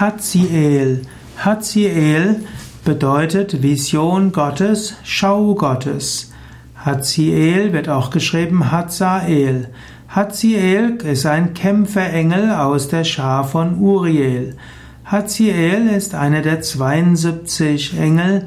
[0.00, 1.02] Haziel.
[1.36, 2.46] Haziel
[2.86, 6.32] bedeutet Vision Gottes, Schau Gottes.
[6.74, 9.68] Haziel wird auch geschrieben Hazael.
[10.08, 14.56] Haziel ist ein Kämpferengel aus der Schar von Uriel.
[15.04, 18.46] Haziel ist einer der 72 Engel,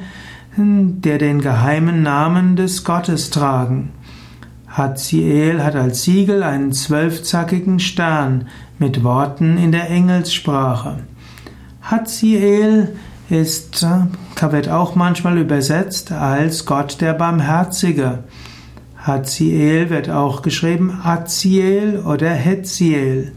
[0.57, 3.91] der den geheimen Namen des Gottes tragen.
[4.67, 8.47] Haziel hat als Siegel einen zwölfzackigen Stern
[8.79, 10.97] mit Worten in der Engelssprache.
[11.83, 12.95] Haziel
[13.29, 13.85] ist,
[14.41, 18.23] wird auch manchmal übersetzt als Gott der Barmherzige.
[18.97, 23.33] Haziel wird auch geschrieben Aziel oder Hetziel.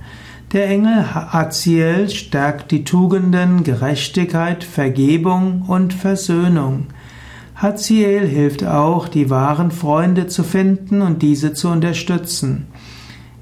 [0.53, 6.87] Der Engel Aziel stärkt die Tugenden Gerechtigkeit, Vergebung und Versöhnung.
[7.57, 12.69] Haziel hilft auch, die wahren Freunde zu finden und diese zu unterstützen.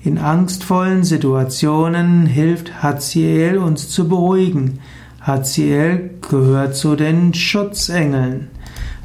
[0.04, 4.80] In angstvollen Situationen hilft Haziel uns zu beruhigen.
[5.22, 8.50] Haziel gehört zu den Schutzengeln.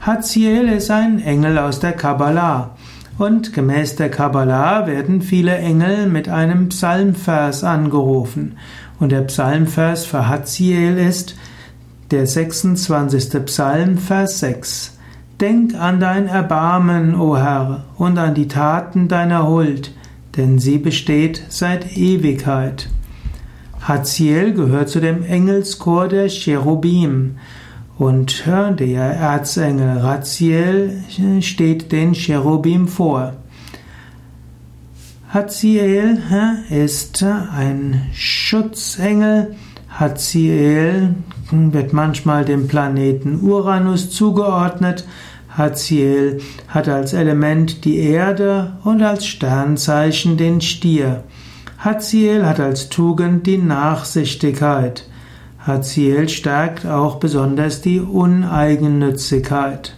[0.01, 2.71] Haziel ist ein Engel aus der Kabbalah.
[3.17, 8.57] Und gemäß der Kabbalah werden viele Engel mit einem Psalmvers angerufen.
[8.99, 11.37] Und der Psalmvers für Haziel ist
[12.11, 13.45] der 26.
[13.45, 14.97] Psalm, Vers 6.
[15.39, 19.93] Denk an dein Erbarmen, o Herr, und an die Taten deiner Huld,
[20.37, 22.89] denn sie besteht seit Ewigkeit.
[23.81, 27.37] Haziel gehört zu dem Engelschor der Cherubim.
[27.97, 31.03] Und der Erzengel Raziel
[31.41, 33.33] steht den Cherubim vor.
[35.33, 36.17] Haziel
[36.69, 39.55] ist ein Schutzengel.
[39.89, 41.15] Haziel
[41.51, 45.05] wird manchmal dem Planeten Uranus zugeordnet.
[45.59, 51.23] Haziel hat als Element die Erde und als Sternzeichen den Stier.
[51.77, 55.05] Haziel hat als Tugend die Nachsichtigkeit.
[55.59, 59.95] Haziel stärkt auch besonders die Uneigennützigkeit.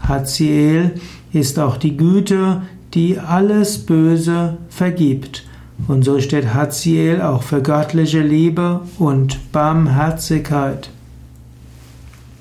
[0.00, 0.94] Haziel
[1.32, 2.62] ist auch die Güte,
[2.94, 5.44] die alles Böse vergibt.
[5.86, 10.88] Und so steht Haziel auch für göttliche Liebe und Barmherzigkeit.